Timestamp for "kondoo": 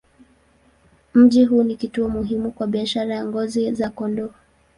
3.89-4.29